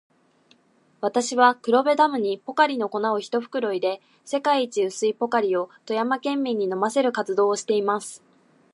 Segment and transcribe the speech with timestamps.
[0.99, 8.23] 私は、黒部ダムにポカリの粉を一袋入れ、世界一薄いポカリを富山県民に飲ませる活動をしています。